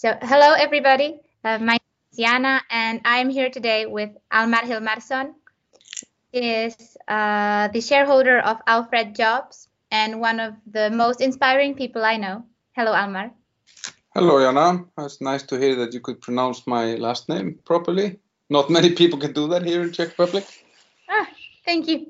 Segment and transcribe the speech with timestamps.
[0.00, 1.20] So, hello everybody.
[1.44, 5.34] Uh, my name is Jana, and I'm here today with Almar Hilmarsson.
[6.32, 12.02] He is uh, the shareholder of Alfred Jobs and one of the most inspiring people
[12.02, 12.44] I know.
[12.72, 13.30] Hello, Almar.
[14.14, 14.86] Hello, Jana.
[15.00, 18.18] It's nice to hear that you could pronounce my last name properly.
[18.48, 20.46] Not many people can do that here in Czech Republic.
[21.10, 21.28] Ah,
[21.66, 22.06] thank you.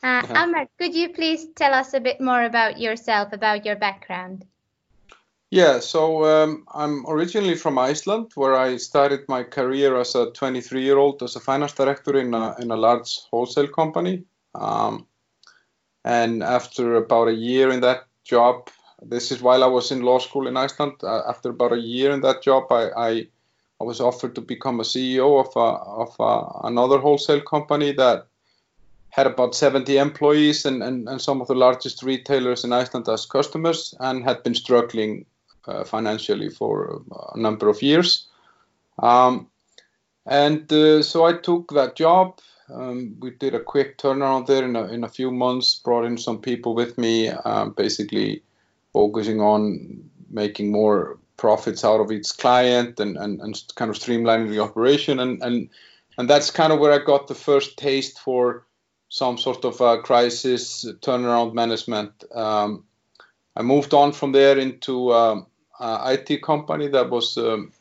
[0.00, 0.22] Uh.
[0.30, 4.44] Almar, could you please tell us a bit more about yourself, about your background?
[5.56, 10.82] Yeah, so um, I'm originally from Iceland, where I started my career as a 23
[10.82, 14.24] year old as a finance director in a, in a large wholesale company.
[14.54, 15.06] Um,
[16.04, 18.68] and after about a year in that job,
[19.00, 20.96] this is while I was in law school in Iceland.
[21.02, 23.10] Uh, after about a year in that job, I, I,
[23.80, 28.26] I was offered to become a CEO of, a, of a, another wholesale company that
[29.08, 33.24] had about 70 employees and, and, and some of the largest retailers in Iceland as
[33.24, 35.24] customers and had been struggling
[35.84, 37.02] financially for
[37.34, 38.26] a number of years.
[38.98, 39.48] Um,
[40.24, 42.40] and uh, so I took that job.
[42.68, 46.18] Um, we did a quick turnaround there in a, in a few months, brought in
[46.18, 48.42] some people with me, um, basically
[48.92, 54.50] focusing on making more profits out of each client and, and, and kind of streamlining
[54.50, 55.20] the operation.
[55.20, 55.68] And, and,
[56.18, 58.66] and that's kind of where I got the first taste for
[59.08, 62.24] some sort of a crisis turnaround management.
[62.34, 62.84] Um,
[63.54, 65.42] I moved on from there into um, uh,
[65.80, 67.72] IT company that was um,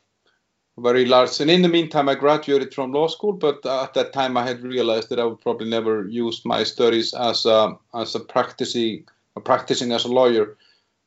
[0.77, 1.39] very large.
[1.39, 4.45] And in the meantime, I graduated from law school, but uh, at that time, I
[4.45, 9.05] had realized that I would probably never use my studies as a, as a practicing
[9.43, 10.55] practicing as a lawyer.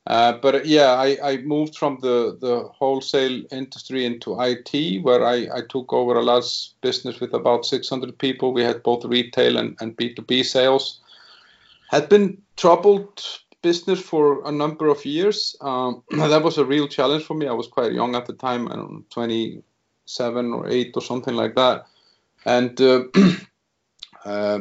[0.07, 5.49] Uh, but yeah, I, I, moved from the, the wholesale industry into IT, where I,
[5.55, 8.55] I, took over a large business with about 600 people.
[8.55, 11.01] We had both retail and, and B2B sales.
[11.91, 13.23] Had been troubled
[13.63, 15.57] business for a number of years.
[15.61, 17.47] Um, that was a real challenge for me.
[17.47, 21.35] I was quite young at the time, I don't know, 27 or 8 or something
[21.35, 21.87] like that.
[22.45, 23.05] And uh,
[24.25, 24.61] uh,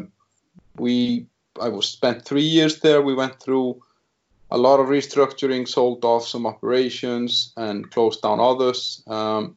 [0.77, 1.27] we,
[1.59, 3.01] I was spent three years there.
[3.01, 3.81] We went through
[4.49, 9.03] a lot of restructuring, sold off some operations, and closed down others.
[9.07, 9.55] Um,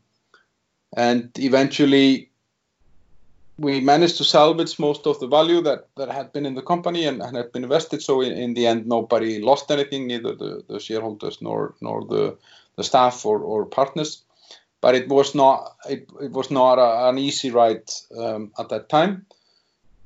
[0.96, 2.29] and eventually
[3.60, 7.04] we managed to salvage most of the value that, that had been in the company
[7.04, 8.02] and, and had been invested.
[8.02, 12.38] So in, in the end, nobody lost anything, neither the, the shareholders nor nor the,
[12.76, 14.22] the staff or, or partners.
[14.80, 18.88] But it was not it, it was not a, an easy ride um, at that
[18.88, 19.26] time.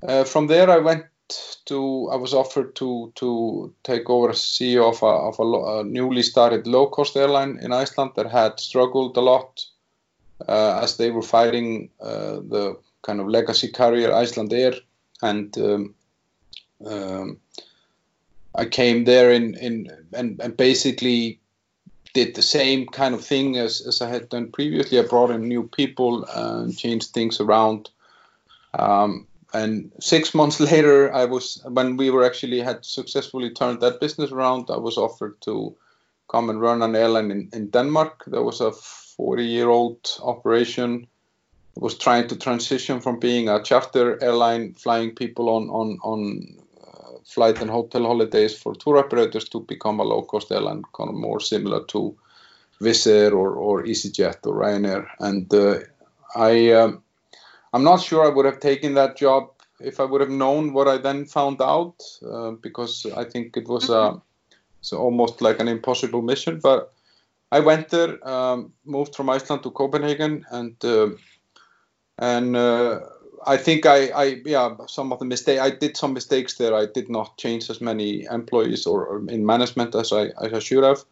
[0.03, 1.05] Uh, from there, I went
[1.67, 6.23] to I was offered to to take over CEO of a, of a, a newly
[6.23, 9.65] started low cost airline in Iceland that had struggled a lot
[10.49, 14.81] uh, as they were fighting uh, the kind of legacy carrier Icelandair,
[15.23, 15.95] and um,
[16.85, 17.39] um,
[18.55, 21.39] I came there in in and, and basically
[22.15, 24.99] did the same kind of thing as, as I had done previously.
[24.99, 27.91] I brought in new people and changed things around.
[28.73, 34.01] Um, and six months later, I was when we were actually had successfully turned that
[34.01, 34.71] business around.
[34.71, 35.77] I was offered to
[36.31, 38.25] come and run an airline in, in Denmark.
[38.27, 41.07] There was a 40 year old operation
[41.77, 47.19] was trying to transition from being a charter airline flying people on on on uh,
[47.25, 51.17] flight and hotel holidays for tour operators to become a low cost airline, kind of
[51.17, 52.17] more similar to
[52.81, 55.07] Wizz Air or, or EasyJet or Ryanair.
[55.19, 55.81] And uh,
[56.37, 57.03] I um,
[57.73, 60.87] I'm not sure I would have taken that job if I would have known what
[60.87, 64.19] I then found out, uh, because I think it was mm-hmm.
[64.19, 64.23] a
[64.81, 66.61] so almost like an impossible mission.
[66.63, 66.93] But
[67.51, 71.11] I went there, um, moved from Iceland to Copenhagen, and uh,
[72.19, 73.01] and uh,
[73.47, 76.75] I think I, I, yeah, some of the mistake I did some mistakes there.
[76.75, 80.59] I did not change as many employees or, or in management as I, as I
[80.59, 81.05] should have,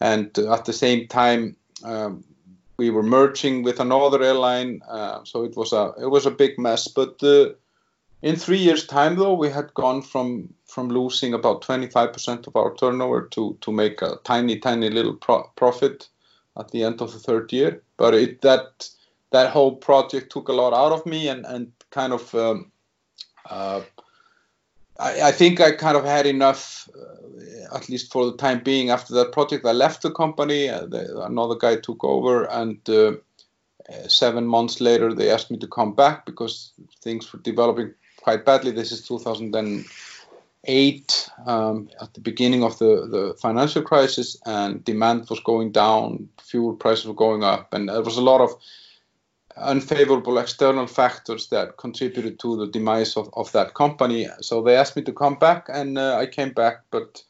[0.00, 2.24] and uh, at the same time, um,
[2.76, 6.58] we were merging with another airline, uh, so it was a it was a big
[6.58, 6.88] mess.
[6.88, 7.50] But uh,
[8.22, 12.74] in three years' time, though, we had gone from from losing about 25% of our
[12.74, 16.08] turnover to to make a tiny, tiny little pro- profit
[16.58, 17.82] at the end of the third year.
[17.96, 18.88] But it that
[19.30, 22.72] that whole project took a lot out of me and, and kind of um,
[23.48, 23.80] uh,
[24.98, 28.90] I, I, think I kind of had enough, uh, at least for the time being.
[28.90, 30.68] After that project, I left the company.
[30.68, 33.12] Uh, the, another guy took over, and uh,
[34.08, 38.72] seven months later, they asked me to come back because things were developing quite badly.
[38.72, 45.40] This is 2008, um, at the beginning of the, the financial crisis, and demand was
[45.40, 48.54] going down, fuel prices were going up, and there was a lot of
[49.56, 54.28] unfavorable external factors that contributed to the demise of, of that company.
[54.40, 56.84] So they asked me to come back, and uh, I came back.
[56.90, 57.22] But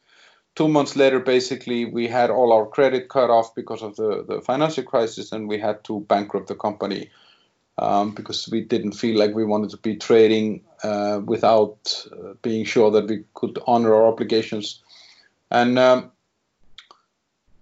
[0.54, 4.40] two months later, basically, we had all our credit cut off because of the, the
[4.40, 7.10] financial crisis, and we had to bankrupt the company
[7.78, 12.64] um, because we didn't feel like we wanted to be trading uh, without uh, being
[12.64, 14.82] sure that we could honor our obligations.
[15.50, 16.12] And um,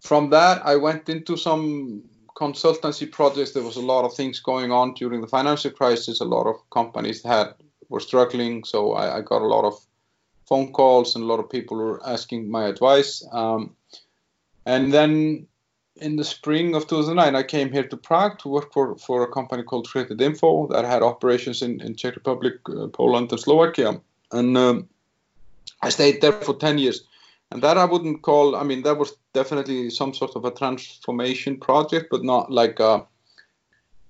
[0.01, 2.03] from that, I went into some
[2.39, 3.53] consultancy projects.
[3.53, 6.21] There was a lot of things going on during the financial crisis.
[6.21, 7.55] A lot of companies had
[7.89, 9.75] were struggling, so I, I got a lot of
[10.49, 13.27] phone calls and a lot of people were asking my advice.
[13.33, 13.75] Um,
[14.67, 15.47] and then
[15.97, 19.33] in the spring of 2009, I came here to Prague to work for, for a
[19.33, 24.01] company called Credit Info that had operations in, in Czech Republic, uh, Poland, and Slovakia.
[24.31, 24.89] And um,
[25.83, 27.03] I stayed there for 10 years.
[27.51, 31.59] And that I wouldn't call, I mean, that was definitely some sort of a transformation
[31.59, 33.07] project, but not like a,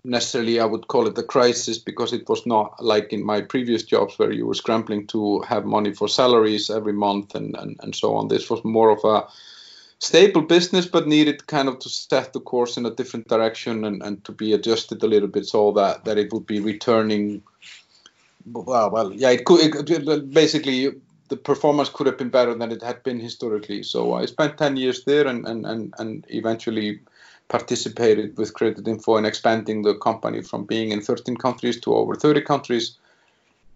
[0.04, 3.84] necessarily I would call it a crisis because it was not like in my previous
[3.84, 7.94] jobs where you were scrambling to have money for salaries every month and, and, and
[7.94, 8.28] so on.
[8.28, 9.28] This was more of a
[10.00, 14.02] stable business, but needed kind of to set the course in a different direction and,
[14.02, 17.42] and to be adjusted a little bit so that, that it would be returning.
[18.50, 20.92] Well, well, yeah, it could it, basically
[21.28, 23.82] the performance could have been better than it had been historically.
[23.82, 27.00] So I spent 10 years there and, and, and, and eventually
[27.48, 32.14] participated with Credit Info in expanding the company from being in 13 countries to over
[32.14, 32.98] 30 countries,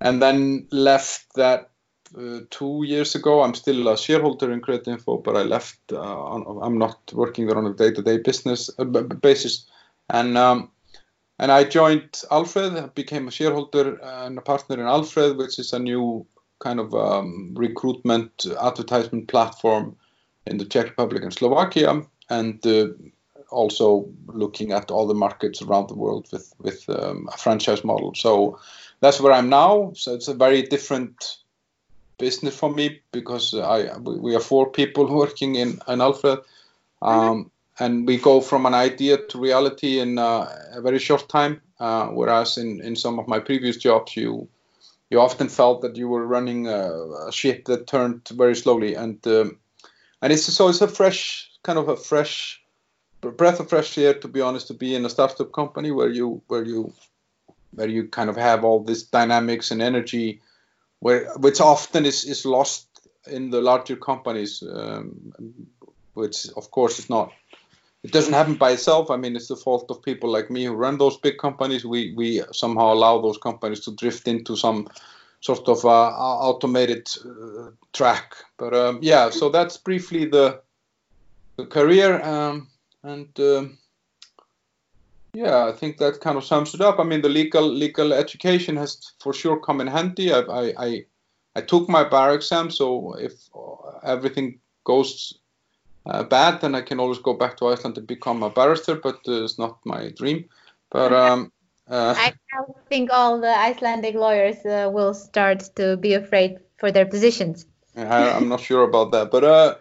[0.00, 1.70] and then left that
[2.18, 3.42] uh, two years ago.
[3.42, 5.78] I'm still a shareholder in Credit Info, but I left.
[5.90, 9.66] Uh, on, I'm not working there on a day-to-day business uh, basis,
[10.10, 10.70] and um,
[11.38, 12.76] and I joined Alfred.
[12.76, 16.26] I became a shareholder and a partner in Alfred, which is a new
[16.62, 19.96] kind of um, recruitment advertisement platform
[20.46, 22.88] in the Czech Republic and Slovakia, and uh,
[23.50, 28.14] also looking at all the markets around the world with with um, a franchise model.
[28.14, 28.58] So
[29.00, 29.92] that's where I'm now.
[29.94, 31.38] So it's a very different
[32.18, 36.38] business for me because I we are four people working in in Alfred,
[37.02, 37.84] um, mm-hmm.
[37.84, 41.60] and we go from an idea to reality in uh, a very short time.
[41.80, 44.48] Uh, whereas in in some of my previous jobs, you
[45.12, 46.90] you often felt that you were running a,
[47.28, 49.58] a ship that turned very slowly, and um,
[50.22, 52.62] and it's so it's a fresh kind of a fresh
[53.20, 56.42] breath of fresh air to be honest to be in a startup company where you
[56.48, 56.94] where you
[57.72, 60.40] where you kind of have all this dynamics and energy
[61.00, 62.86] where which often is, is lost
[63.26, 65.32] in the larger companies um,
[66.14, 67.32] which of course is not
[68.02, 70.72] it doesn't happen by itself i mean it's the fault of people like me who
[70.72, 74.88] run those big companies we we somehow allow those companies to drift into some
[75.40, 80.60] sort of uh, automated uh, track but um, yeah so that's briefly the
[81.56, 82.68] the career um,
[83.02, 83.78] and um,
[85.34, 86.98] yeah, I think that kind of sums it up.
[86.98, 90.32] I mean, the legal legal education has for sure come in handy.
[90.32, 91.04] I I I,
[91.56, 93.32] I took my bar exam, so if
[94.02, 95.38] everything goes
[96.06, 98.96] uh, bad, then I can always go back to Iceland and become a barrister.
[98.96, 100.48] But uh, it's not my dream.
[100.90, 101.52] But um,
[101.88, 102.34] uh, I
[102.88, 107.66] think all the Icelandic lawyers uh, will start to be afraid for their positions.
[107.94, 109.74] I, am not sure about that, but uh,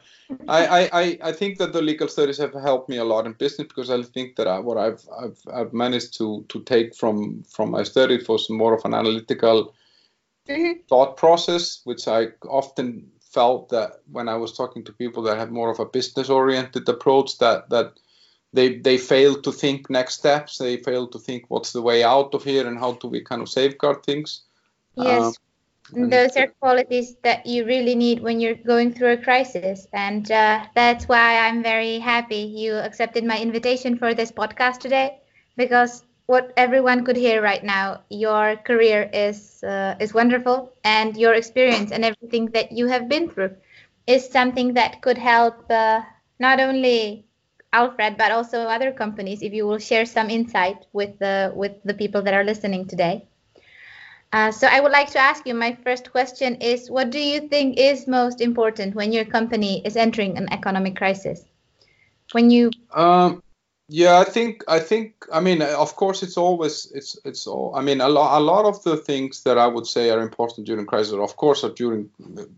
[0.47, 3.67] I, I, I think that the legal studies have helped me a lot in business
[3.67, 7.71] because I think that I, what I've, I've I've managed to to take from from
[7.71, 9.73] my studies was more of an analytical
[10.47, 10.81] mm-hmm.
[10.89, 15.51] thought process, which I often felt that when I was talking to people that had
[15.51, 17.93] more of a business oriented approach, that that
[18.53, 22.33] they they fail to think next steps, they failed to think what's the way out
[22.33, 24.41] of here and how do we kind of safeguard things.
[24.95, 25.23] Yes.
[25.23, 25.33] Um,
[25.93, 30.65] those are qualities that you really need when you're going through a crisis and uh,
[30.73, 35.19] that's why i'm very happy you accepted my invitation for this podcast today
[35.57, 41.33] because what everyone could hear right now your career is uh, is wonderful and your
[41.33, 43.53] experience and everything that you have been through
[44.07, 45.99] is something that could help uh,
[46.39, 47.25] not only
[47.73, 51.93] alfred but also other companies if you will share some insight with the with the
[51.93, 53.15] people that are listening today
[54.33, 57.49] uh, so I would like to ask you, my first question is, what do you
[57.49, 61.43] think is most important when your company is entering an economic crisis?
[62.31, 62.71] When you...
[62.93, 63.43] Um,
[63.93, 67.81] yeah, I think, I think, I mean, of course, it's always, it's, it's all, I
[67.81, 70.85] mean, a, lo- a lot of the things that I would say are important during
[70.85, 72.09] crisis, of course, are during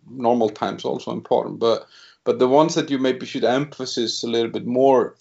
[0.08, 1.88] normal times also important, but,
[2.24, 5.16] but the ones that you maybe should emphasize a little bit more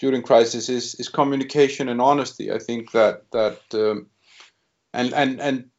[0.00, 2.50] during crisis is, is communication and honesty.
[2.50, 4.08] I think that, that, um,
[4.92, 5.70] and, and, and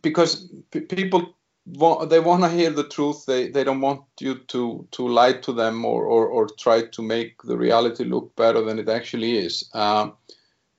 [0.00, 1.35] because p- people
[1.66, 3.26] they want to hear the truth.
[3.26, 7.02] They they don't want you to to lie to them or or, or try to
[7.02, 9.68] make the reality look better than it actually is.
[9.74, 10.14] Um,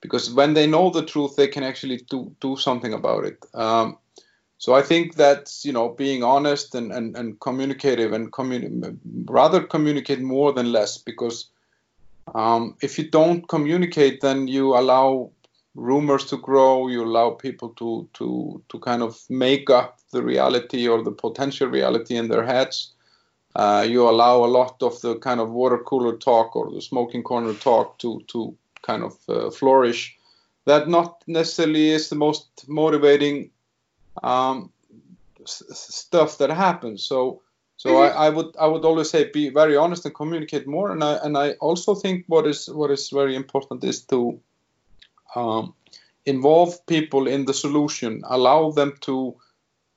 [0.01, 3.45] because when they know the truth, they can actually do do something about it.
[3.53, 3.97] Um,
[4.59, 9.61] so I think that you know being honest and and, and communicative and communi- rather
[9.61, 11.49] communicate more than less because
[12.33, 15.31] um, if you don't communicate, then you allow
[15.75, 16.87] rumors to grow.
[16.87, 21.67] You allow people to to to kind of make up the reality or the potential
[21.67, 22.93] reality in their heads.
[23.55, 27.23] Uh, you allow a lot of the kind of water cooler talk or the smoking
[27.23, 30.17] corner talk to to kind of uh, flourish.
[30.65, 33.51] That not necessarily is the most motivating
[34.23, 34.71] um,
[35.45, 37.03] stuff that happens.
[37.03, 37.41] So
[37.77, 38.17] so mm-hmm.
[38.17, 40.91] I, I, would I would always say be very honest and communicate more.
[40.91, 44.39] And I and I also think what is what is very important is to
[45.35, 45.73] um,
[46.25, 49.35] involve people in the solution, allow them to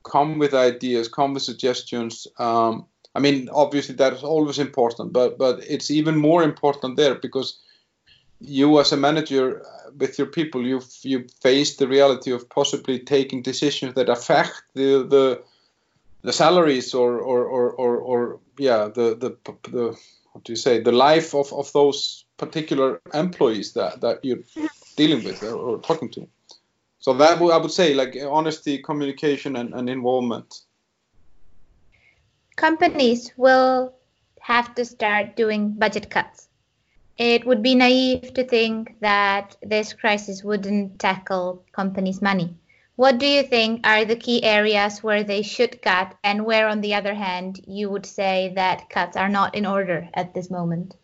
[0.02, 2.26] come with ideas, come with suggestions.
[2.38, 7.14] Um, I mean, obviously that is always important, but but it's even more important there
[7.14, 7.59] because
[8.40, 9.64] you as a manager
[9.99, 15.04] with your people, you you face the reality of possibly taking decisions that affect the
[15.09, 15.42] the
[16.23, 19.37] the salaries or or or or, or yeah the, the
[19.71, 19.97] the
[20.33, 24.45] what do you say the life of, of those particular employees that that you're
[24.97, 26.26] dealing with or, or talking to
[27.00, 30.61] so that I would say like honesty communication and, and involvement.
[32.57, 33.95] Companies will
[34.40, 36.49] have to start doing budget cuts.
[37.16, 42.54] It would be naive to think that this crisis wouldn't tackle companies money.
[42.97, 46.83] What do you think are the key areas where they should cut, and where, on
[46.83, 50.97] the other hand, you would say that cuts are not in order at this moment?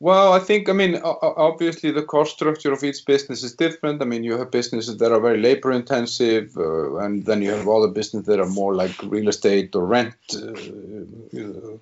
[0.00, 4.00] Well, I think, I mean, obviously the cost structure of each business is different.
[4.00, 7.66] I mean, you have businesses that are very labor intensive, uh, and then you have
[7.66, 10.14] other businesses that are more like real estate or rent.
[10.32, 11.78] Uh,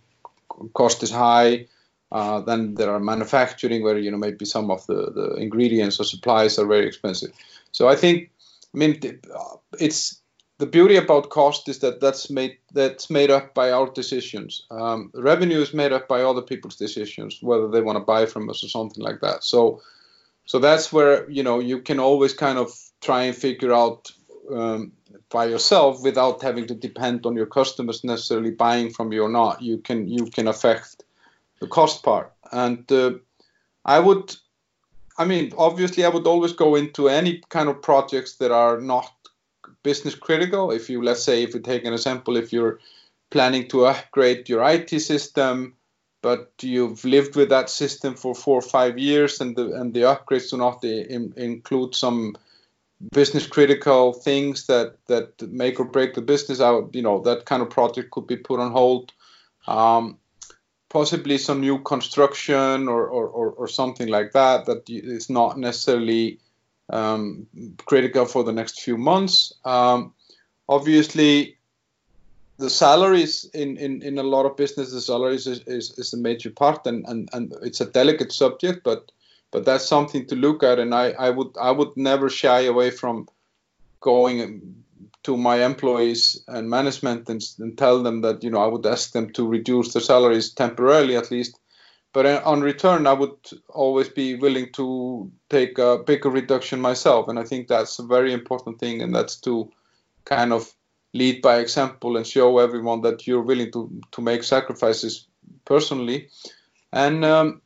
[0.73, 1.67] cost is high.
[2.11, 6.05] Uh, then there are manufacturing where, you know, maybe some of the, the ingredients or
[6.05, 7.33] supplies are very expensive.
[7.73, 8.31] So I think,
[8.75, 8.99] I mean,
[9.79, 10.16] it's
[10.59, 14.67] the beauty about cost is that that's made that's made up by our decisions.
[14.71, 18.49] Um, revenue is made up by other people's decisions, whether they want to buy from
[18.49, 19.45] us or something like that.
[19.45, 19.83] So,
[20.47, 22.73] so that's where you know you can always kind of
[23.03, 24.11] try and figure out
[24.51, 24.93] um,
[25.29, 29.61] by yourself without having to depend on your customers necessarily buying from you or not.
[29.61, 31.05] You can you can affect
[31.61, 33.13] the cost part, and uh,
[33.85, 34.35] I would
[35.19, 39.11] I mean, obviously, I would always go into any kind of projects that are not
[39.87, 40.73] business critical.
[40.73, 42.81] If you, let's say, if we take an example, if you're
[43.31, 45.75] planning to upgrade your IT system,
[46.23, 50.01] but you've lived with that system for four or five years, and the and the
[50.01, 52.35] upgrades do not in, include some
[53.13, 55.29] business critical things that that
[55.63, 58.59] make or break the business out, you know, that kind of project could be put
[58.59, 59.13] on hold.
[59.69, 60.19] Um,
[60.89, 66.39] possibly some new construction or, or, or, or something like that that is not necessarily
[66.91, 67.47] um,
[67.85, 69.53] critical for the next few months.
[69.65, 70.13] Um,
[70.69, 71.57] obviously,
[72.59, 76.51] the salaries in, in, in a lot of businesses, salaries is, is, is a major
[76.51, 79.11] part, and, and, and it's a delicate subject, but
[79.53, 82.91] but that's something to look at, and I, I would I would never shy away
[82.91, 83.29] from
[84.01, 84.85] going
[85.23, 89.13] to my employees and management and, and, tell them that you know I would ask
[89.13, 91.59] them to reduce their salaries temporarily at least,
[92.17, 93.37] but uh, on return I would
[93.69, 98.33] always be willing to take a bigger reduction myself, and I think that's a very
[98.33, 99.71] important thing, and that's to
[100.25, 100.73] kind of
[101.13, 105.27] lead by example and show everyone that you're willing to to make sacrifices
[105.67, 106.31] personally,
[106.91, 107.61] and um,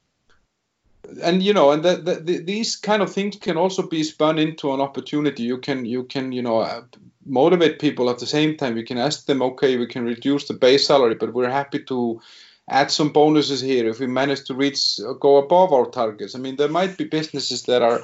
[1.22, 4.74] and you know and the, the, these kind of things can also be spun into
[4.74, 5.44] an opportunity.
[5.44, 6.82] You can you can you know uh,
[7.24, 8.76] motivate people at the same time.
[8.76, 12.20] You can ask them okay we can reduce the base salary but we're happy to
[12.70, 16.38] add some bonuses here if we manage to reach uh, go above our targets i
[16.38, 18.00] mean there might be businesses that are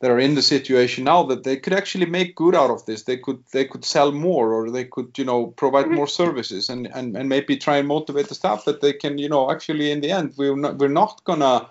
[0.00, 3.04] that are in the situation now that they could actually make good out of this
[3.04, 6.88] they could they could sell more or they could you know provide more services and
[6.94, 10.00] and, and maybe try and motivate the staff that they can you know actually in
[10.00, 11.68] the end we're not we're not gonna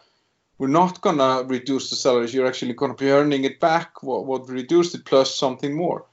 [0.62, 2.36] we're not to reduce the salaries.
[2.36, 6.06] You're actually going to be earning it back, what, what reduced it, plus something more.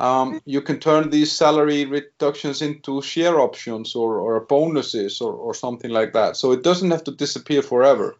[0.00, 5.52] Um, you can turn these salary reductions into share options or, or bonuses or, or
[5.54, 6.36] something like that.
[6.36, 8.16] So it doesn't have to disappear forever.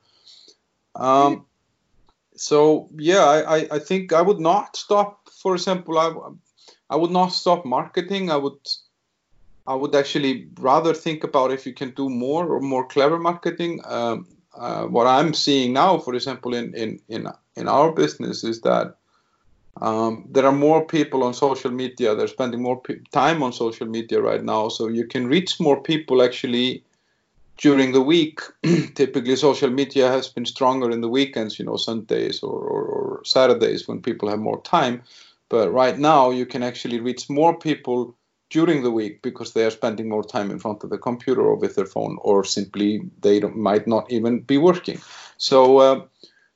[0.94, 1.46] Um,
[2.36, 5.28] so yeah, I, I think I would not stop.
[5.30, 6.12] For example, I,
[6.90, 8.30] I would not stop marketing.
[8.30, 8.58] I would
[9.66, 13.80] I would actually rather think about if you can do more or more clever marketing.
[13.84, 18.60] Um, uh, what I'm seeing now, for example, in in in, in our business, is
[18.62, 18.96] that
[19.76, 22.14] um, there are more people on social media.
[22.14, 26.22] They're spending more time on social media right now, so you can reach more people
[26.22, 26.84] actually
[27.56, 28.40] during the week.
[28.94, 33.24] Typically, social media has been stronger in the weekends, you know, Sundays or, or, or
[33.24, 35.02] Saturdays when people have more time.
[35.50, 38.14] but right now you can actually reach more people
[38.48, 41.56] during the week because they are spending more time in front of the computer or
[41.56, 44.98] with their phone or simply they might not even be working
[45.36, 46.00] so uh,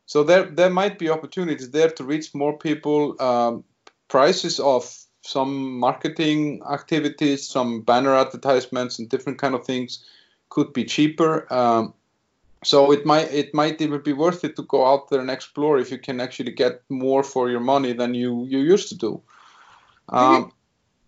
[0.06, 3.64] so there there might be opportunities there to reach more people um,
[4.08, 10.04] prices of some marketing activities some banner advertisements and different kind of things
[10.50, 11.94] could be cheaper um,
[12.62, 15.78] so it might it might even be worth it to go out there and explore
[15.78, 19.20] if you can actually get more for your money than you you used to do
[20.10, 20.50] um, mm-hmm.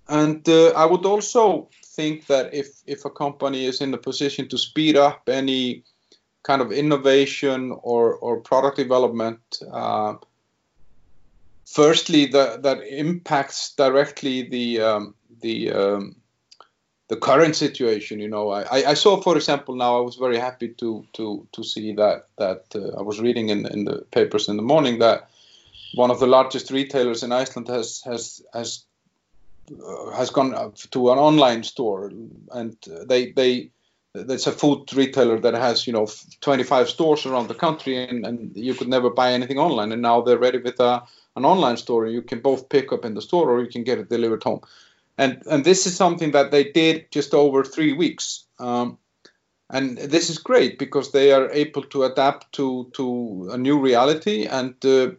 [0.09, 4.49] And uh, I would also think that if, if a company is in a position
[4.49, 5.83] to speed up any
[6.47, 9.41] kind of innovation or, or product development,
[9.73, 10.15] uh,
[11.65, 16.17] firstly, that, that impacts directly the, um, the, um,
[17.09, 18.21] the current situation.
[18.21, 21.65] You know, I, I saw, for example, now I was very happy to, to, to
[21.65, 25.29] see that, that uh, I was reading in, in the papers in the morning that
[25.95, 28.85] one of the largest retailers in Iceland has, has, has
[29.69, 32.13] uh, has gone to an online store,
[32.53, 33.71] and they they
[34.17, 36.07] it's a food retailer that has you know
[36.41, 40.21] 25 stores around the country, and, and you could never buy anything online, and now
[40.21, 41.03] they're ready with a
[41.37, 42.07] an online store.
[42.07, 44.61] You can both pick up in the store or you can get it delivered home,
[45.19, 48.45] and and this is something that they did just over three weeks.
[48.59, 48.99] Um,
[49.71, 54.47] and this is great because they are able to adapt to to a new reality
[54.47, 55.11] and uh,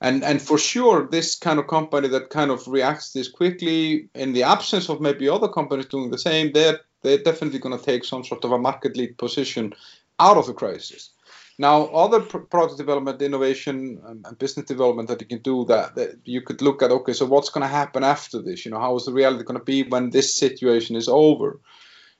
[0.00, 4.32] and and for sure this kind of company that kind of reacts this quickly in
[4.32, 8.04] the absence of maybe other companies doing the same they're they're definitely going to take
[8.04, 9.74] some sort of a market lead position
[10.18, 11.10] out of the crisis.
[11.58, 15.96] Now other pr- product development innovation and, and, business development that you can do that,
[15.96, 18.64] that you could look at okay so what's going to happen after this?
[18.64, 21.60] You know how is the reality going to be when this situation is over?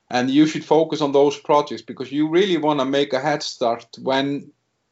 [0.09, 3.43] And you should focus on those projects because you really want to make a head
[3.43, 4.51] start when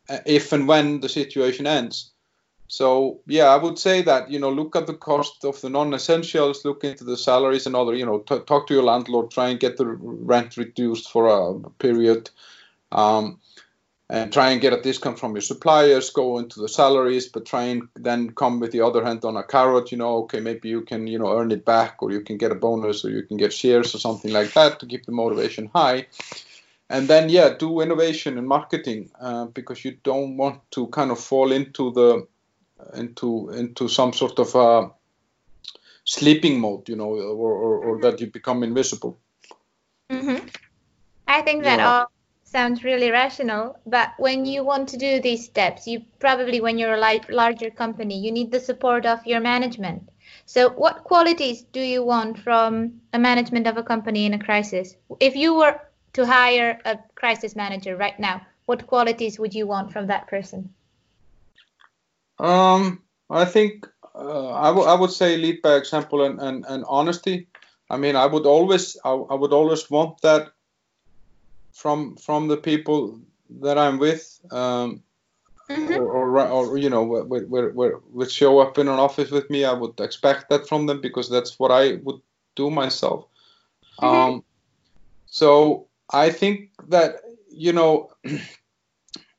[0.10, 2.13] uh, if and when the situation ends
[2.67, 6.65] so yeah, I would say that you know look at the cost of the non-essentials,
[6.65, 9.59] look into the salaries and other you know t- talk to your landlord, try and
[9.59, 12.29] get the rent reduced for a period,
[12.91, 13.39] um,
[14.09, 16.09] and try and get a discount from your suppliers.
[16.09, 19.43] Go into the salaries, but try and then come with the other hand on a
[19.43, 19.91] carrot.
[19.93, 22.51] You know, okay, maybe you can you know earn it back, or you can get
[22.51, 25.71] a bonus, or you can get shares or something like that to keep the motivation
[25.73, 26.08] high
[26.89, 31.19] and then yeah do innovation and marketing uh, because you don't want to kind of
[31.19, 32.25] fall into the
[32.95, 34.91] into into some sort of a
[36.03, 39.17] sleeping mode, you know, or, or, or that you become invisible.
[40.09, 40.47] Mm-hmm.
[41.27, 41.89] I think that yeah.
[41.89, 42.11] all
[42.45, 43.77] sounds really rational.
[43.85, 47.69] But when you want to do these steps, you probably, when you're a li- larger
[47.69, 50.09] company, you need the support of your management.
[50.45, 54.95] So, what qualities do you want from a management of a company in a crisis?
[55.19, 55.79] If you were
[56.13, 60.73] to hire a crisis manager right now, what qualities would you want from that person?
[62.39, 66.84] Um, I think uh, I, w- I would say lead by example and, and, and
[66.88, 67.47] honesty.
[67.89, 70.52] I mean, I would always I, I would always want that
[71.71, 73.19] from from the people
[73.62, 75.04] that I'm with, um,
[75.69, 75.93] mm-hmm.
[75.93, 79.63] or, or, or you know, would show up in an office with me.
[79.63, 82.19] I would expect that from them because that's what I would
[82.56, 83.26] do myself.
[84.02, 84.06] Mm-hmm.
[84.06, 84.43] Um,
[85.28, 88.12] so I think that you know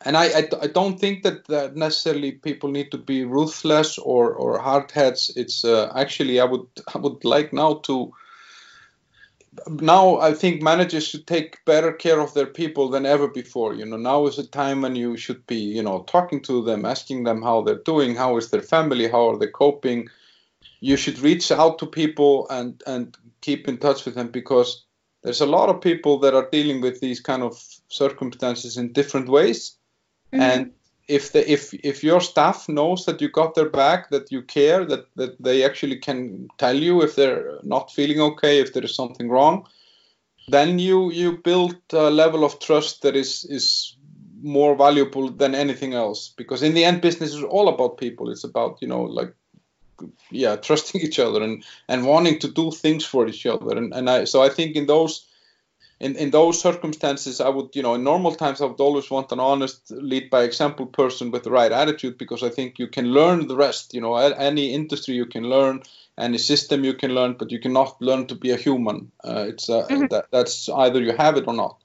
[0.05, 4.33] and I, I, I, don't think that, that necessarily people need to be ruthless or,
[4.33, 5.33] or hard heads.
[5.35, 8.13] It's uh, actually I would I would like now to
[9.67, 13.75] now I think managers should take better care of their people than ever before.
[13.75, 16.85] You know, now is a time when you should be, you know, talking to them,
[16.85, 20.09] asking them how they're doing, how is their family, how are they coping.
[20.79, 24.85] You should reach out to people and and keep in touch with them because
[25.25, 29.29] there's a lot of people that are dealing with these kind of circumstances in different
[29.29, 29.78] ways
[30.33, 30.43] Mm-hmm.
[30.43, 30.73] And
[31.09, 34.85] if the if if your staff knows that you got their back, that you care,
[34.85, 38.95] that that they actually can tell you if they're not feeling okay, if there is
[38.95, 39.67] something wrong,
[40.49, 43.97] then you you build a level of trust that is is
[44.41, 46.29] more valuable than anything else.
[46.37, 48.31] Because in the end, business is all about people.
[48.31, 49.35] It's about you know like
[50.31, 53.77] yeah trusting each other and and wanting to do things for each other.
[53.77, 55.28] And and I so I think in those
[56.01, 59.33] in, in those circumstances, I would, you know, in normal times, I would always want
[59.33, 63.07] an honest, lead by example person with the right attitude because I think you can
[63.07, 63.95] learn the rest.
[63.95, 65.83] You know, any industry you can learn,
[66.17, 69.11] any system you can learn, but you cannot learn to be a human.
[69.25, 70.07] Uh, it's uh, mm-hmm.
[70.11, 71.79] that, that's either you have it or not.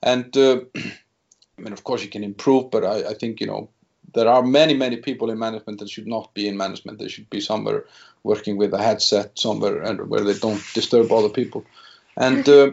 [0.00, 3.68] And uh, I mean, of course, you can improve, but I, I think you know
[4.14, 7.00] there are many, many people in management that should not be in management.
[7.00, 7.84] They should be somewhere
[8.22, 11.64] working with a headset somewhere and where they don't disturb other people.
[12.16, 12.70] And uh,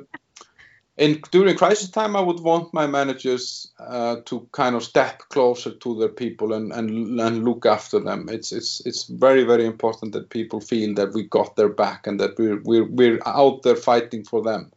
[0.98, 5.72] in during crisis time, I would want my managers uh, to kind of step closer
[5.72, 8.30] to their people and, and and look after them.
[8.30, 12.20] It's it's it's very very important that people feel that we got their back and
[12.20, 14.72] that we're we're we're out there fighting for them.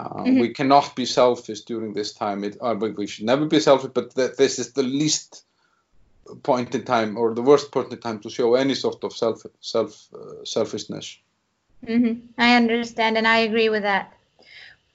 [0.00, 0.40] Uh, mm-hmm.
[0.40, 2.44] We cannot be selfish during this time.
[2.44, 5.44] It, uh, we should never be selfish, but th- this is the least
[6.42, 9.42] point in time or the worst point in time to show any sort of self
[9.60, 11.18] self uh, selfishness.
[11.86, 12.26] Mm-hmm.
[12.36, 14.15] I understand, and I agree with that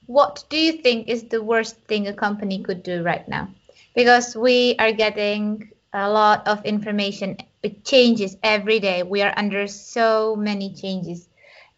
[0.06, 3.48] what do you think is the worst thing a company could do right now?
[3.94, 7.36] Because we are getting a lot of information.
[7.62, 9.02] It changes every day.
[9.02, 11.28] We are under so many changes.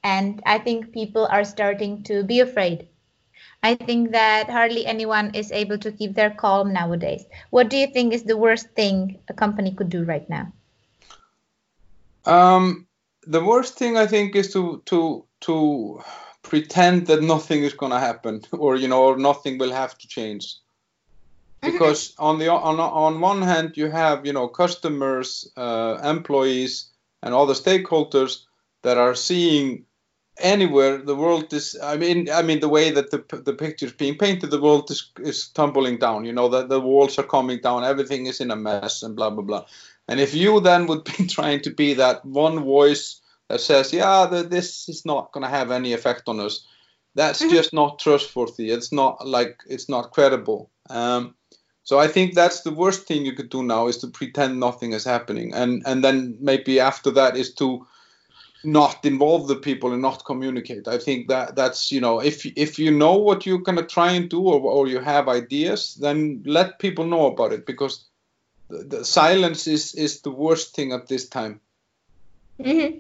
[0.03, 2.89] And I think people are starting to be afraid.
[3.63, 7.25] I think that hardly anyone is able to keep their calm nowadays.
[7.51, 10.53] What do you think is the worst thing a company could do right now?
[12.27, 12.87] Um,
[13.27, 16.03] the worst thing I think is to to to
[16.45, 20.07] pretend that nothing is going to happen or you know or nothing will have to
[20.07, 20.45] change.
[20.45, 21.73] Mm-hmm.
[21.73, 26.91] because on the on on one hand you have you know customers uh, employees
[27.23, 28.45] and other stakeholders
[28.83, 29.85] that are seeing
[30.39, 33.93] anywhere the world is i mean i mean the way that the, the picture is
[33.93, 36.25] being painted the world is, is tumbling down.
[36.25, 39.31] You know that the walls are coming down everything is in a mess and blah
[39.31, 39.65] blah blah.
[40.09, 44.27] And if you then would be trying to be that one voice that says, yeah,
[44.27, 46.67] the, this is not going to have any effect on us.
[47.15, 47.55] That's mm-hmm.
[47.55, 48.71] just not trustworthy.
[48.71, 50.71] It's not like it's not credible.
[50.91, 51.35] Um,
[51.85, 54.93] so I think that's the worst thing you could do now is to pretend nothing
[54.93, 57.87] is happening, and and then maybe after that is to
[58.65, 60.89] not involve the people and not communicate.
[60.89, 64.29] I think that that's you know if if you know what you're gonna try and
[64.29, 68.07] do or, or you have ideas, then let people know about it because
[68.69, 71.61] the, the silence is is the worst thing at this time.
[72.59, 72.99] Mm-hmm.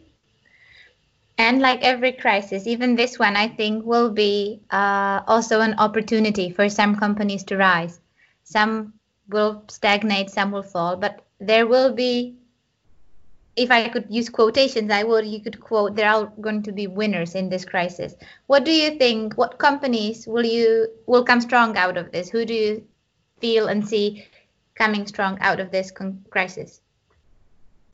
[1.37, 6.51] And like every crisis, even this one, I think, will be uh, also an opportunity
[6.51, 8.01] for some companies to rise.
[8.45, 8.95] Some
[9.29, 12.37] will stagnate, some will fall, but there will be,
[13.57, 16.87] if I could use quotations, I would, you could quote, there are going to be
[16.87, 18.15] winners in this crisis.
[18.47, 19.35] What do you think?
[19.35, 22.29] What companies will you will come strong out of this?
[22.29, 22.87] Who do you
[23.41, 24.27] feel and see
[24.77, 25.93] coming strong out of this
[26.31, 26.81] crisis?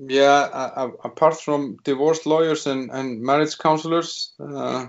[0.02, 4.86] Yeah, uh, apart from divorce lawyers and, and marriage counselors, uh,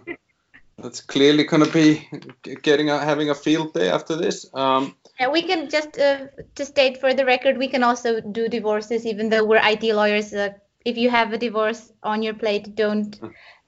[0.77, 2.07] that's clearly going to be
[2.61, 4.45] getting a, having a field day after this.
[4.53, 8.47] Um, yeah, we can just uh, to state for the record, we can also do
[8.47, 10.33] divorces, even though we're IT lawyers.
[10.33, 10.53] Uh,
[10.85, 13.19] if you have a divorce on your plate, don't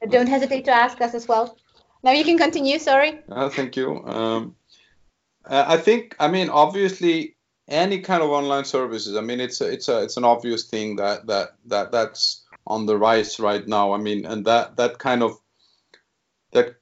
[0.10, 1.58] don't hesitate to ask us as well.
[2.04, 2.80] Now you can continue.
[2.80, 3.20] Sorry.
[3.30, 4.04] Uh, thank you.
[4.06, 4.56] Um,
[5.46, 7.33] I think, I mean, obviously,
[7.68, 9.16] any kind of online services.
[9.16, 12.86] I mean, it's a, it's a, it's an obvious thing that that that that's on
[12.86, 13.94] the rise right now.
[13.94, 15.40] I mean, and that that kind of
[16.52, 16.76] that.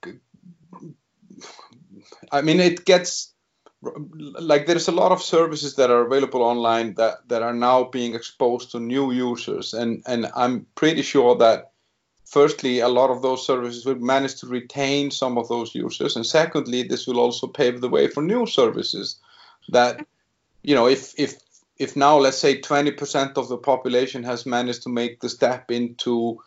[2.32, 3.34] I mean, it gets
[3.82, 8.16] like there's a lot of services that are available online that that are now being
[8.16, 11.72] exposed to new users, and and I'm pretty sure that
[12.26, 16.26] firstly, a lot of those services will manage to retain some of those users, and
[16.26, 19.20] secondly, this will also pave the way for new services
[19.70, 20.06] that
[20.64, 21.36] you know, if if
[21.78, 26.40] if now let's say 20% of the population has managed to make the step into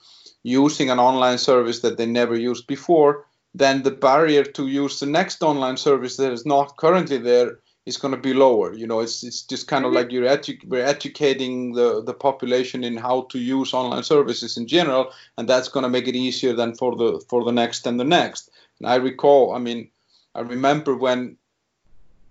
[0.45, 5.07] using an online service that they never used before, then the barrier to use the
[5.07, 8.73] next online service that is not currently there is going to be lower.
[8.73, 9.97] You know, it's it's just kind of mm-hmm.
[9.97, 14.67] like you're edu- we're educating the the population in how to use online services in
[14.67, 17.99] general, and that's going to make it easier than for the for the next and
[17.99, 18.51] the next.
[18.79, 19.91] And I recall, I mean,
[20.35, 21.37] I remember when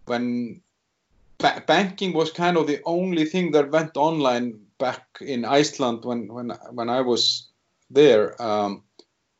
[0.06, 0.62] when
[1.43, 6.34] ba- banking was kind of the only thing that went online back in Iceland when
[6.34, 7.49] when when I was
[7.91, 8.84] there, um,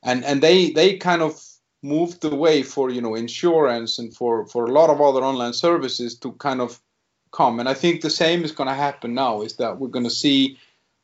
[0.04, 1.42] and and they they kind of
[1.82, 5.54] moved the way for you know insurance and for for a lot of other online
[5.54, 6.80] services to kind of
[7.32, 9.42] come, and I think the same is going to happen now.
[9.42, 10.58] Is that we're going to see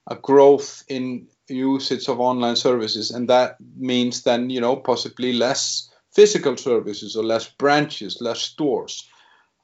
[0.08, 5.90] a growth in usage of online services, and that means then you know possibly less
[6.12, 9.08] physical services or less branches, less stores.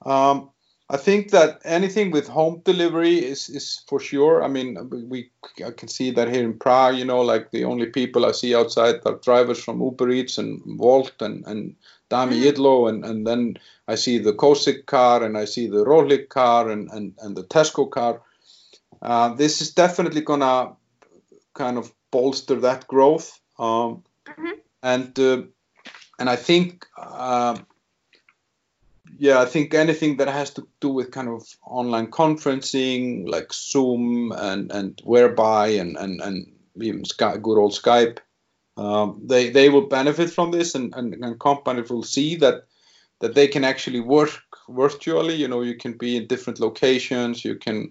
[0.05, 0.51] Um,
[0.87, 4.43] I think that anything with home delivery is, is for sure.
[4.43, 4.77] I mean,
[5.09, 5.31] we
[5.65, 6.97] I can see that here in Prague.
[6.97, 10.61] You know, like the only people I see outside are drivers from Uber Eats and
[10.79, 11.75] Wolt and and
[12.11, 12.43] Dáme mm-hmm.
[12.43, 16.69] jídlo, and and then I see the Kosik car and I see the Rohlik car
[16.69, 18.21] and and and the Tesco car.
[19.01, 20.73] Uh, this is definitely gonna
[21.55, 24.59] kind of bolster that growth, um, mm-hmm.
[24.83, 25.41] and uh,
[26.19, 26.85] and I think.
[26.95, 27.57] Uh,
[29.17, 34.31] yeah, I think anything that has to do with kind of online conferencing, like Zoom
[34.31, 36.51] and and Whereby and and and
[36.81, 38.17] even good old Skype,
[38.77, 42.65] um, they they will benefit from this, and, and and companies will see that
[43.21, 44.31] that they can actually work
[44.67, 45.35] virtually.
[45.35, 47.45] You know, you can be in different locations.
[47.45, 47.89] You can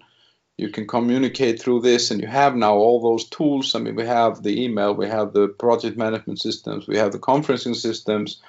[0.57, 3.75] you can communicate through this, and you have now all those tools.
[3.75, 7.19] I mean, we have the email, we have the project management systems, we have the
[7.19, 8.41] conferencing systems.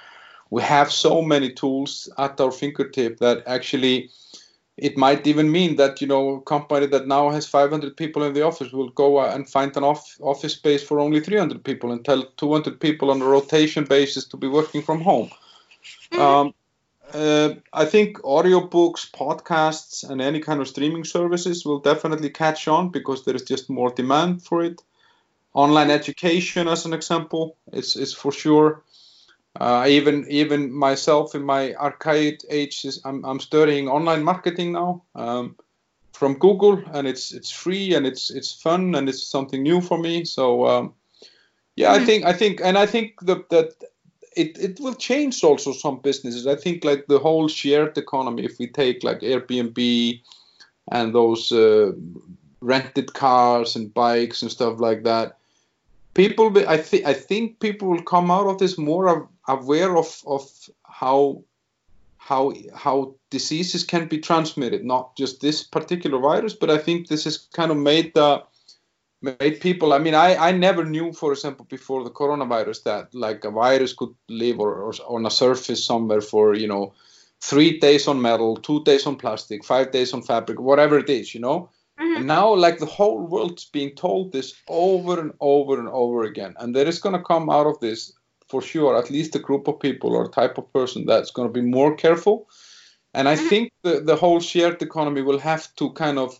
[0.49, 4.09] We have so many tools at our fingertip that actually
[4.77, 8.33] it might even mean that you know a company that now has 500 people in
[8.33, 12.05] the office will go and find an off, office space for only 300 people and
[12.05, 15.29] tell 200 people on a rotation basis to be working from home.
[16.11, 16.21] Mm-hmm.
[16.21, 16.53] um,
[17.13, 22.89] uh, i think audiobooks podcasts and any kind of streaming services will definitely catch on
[22.89, 24.81] because there is just more demand for it.
[25.53, 28.83] Online education as an example is, is for sure
[29.59, 35.55] uh, even even myself in my archaic age, I'm, I'm studying online marketing now um,
[36.13, 39.97] from Google, and it's it's free and it's it's fun and it's something new for
[39.97, 40.25] me.
[40.25, 40.93] So um,
[41.75, 42.03] yeah, mm-hmm.
[42.03, 43.73] I think I think and I think that that
[44.35, 46.45] it it will change also some businesses.
[46.45, 48.45] I think like the whole shared economy.
[48.45, 50.21] If we take like Airbnb
[50.91, 51.93] and those uh,
[52.61, 55.37] rented cars and bikes and stuff like that
[56.17, 60.49] people I think I think people will come out of this more aware of of
[60.83, 61.43] how
[62.17, 67.23] how how diseases can be transmitted, not just this particular virus, but I think this
[67.23, 68.43] has kind of made the
[69.21, 69.93] made people.
[69.93, 73.93] I mean, I I never knew, for example, before the coronavirus that like a virus
[73.93, 76.93] could live or, or on a surface somewhere for you know
[77.39, 81.33] three days on metal, two days on plastic, five days on fabric, whatever it is,
[81.33, 81.69] you know.
[81.99, 82.17] Mm-hmm.
[82.17, 86.55] And now, like the whole world's being told this over and over and over again,
[86.59, 88.13] and there is going to come out of this
[88.49, 91.53] for sure at least a group of people or type of person that's going to
[91.53, 92.49] be more careful.
[93.13, 93.47] And I mm-hmm.
[93.47, 96.39] think the, the whole shared economy will have to kind of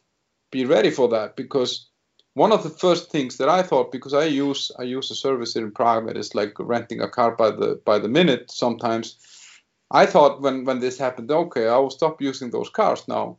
[0.52, 1.90] be ready for that because
[2.34, 5.56] one of the first things that I thought because I use I use a service
[5.56, 9.18] in Prague that is like renting a car by the by the minute sometimes.
[9.90, 13.38] I thought when when this happened, okay, I will stop using those cars now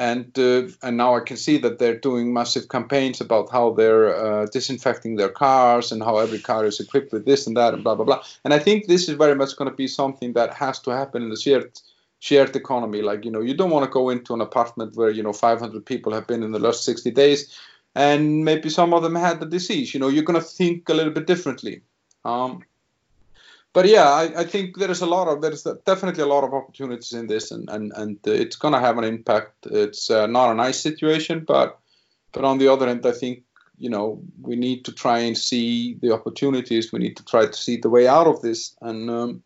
[0.00, 4.16] and uh, and now I can see that they're doing massive campaigns about how they're
[4.16, 7.84] uh, disinfecting their cars and how every car is equipped with this and that and
[7.84, 8.22] blah blah blah.
[8.42, 11.22] And I think this is very much going to be something that has to happen
[11.22, 11.78] in the shared
[12.18, 13.02] shared economy.
[13.02, 15.84] Like you know, you don't want to go into an apartment where you know 500
[15.84, 17.54] people have been in the last 60 days,
[17.94, 19.92] and maybe some of them had the disease.
[19.92, 21.82] You know, you're going to think a little bit differently.
[22.24, 22.62] Um,
[23.72, 26.44] but yeah, I, I, think there is a lot of there is definitely a lot
[26.44, 29.66] of opportunities in this, and and and uh, it's going to have an impact.
[29.66, 31.78] It's uh, not a nice situation, but
[32.32, 33.44] but on the other end, I think
[33.78, 36.92] you know we need to try and see the opportunities.
[36.92, 39.42] We need to try to see the way out of this, and um,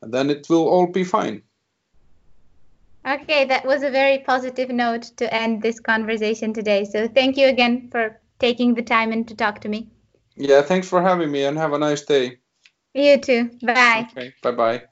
[0.00, 1.42] and then it will all be fine.
[3.06, 6.84] Okay, that was a very positive note to end this conversation today.
[6.84, 9.88] So thank you again for taking the time and to talk to me.
[10.34, 12.38] Yeah, thanks for having me, and have a nice day.
[12.96, 13.50] You too.
[13.62, 14.08] Bye.
[14.12, 14.34] Okay.
[14.42, 14.88] Bye bye.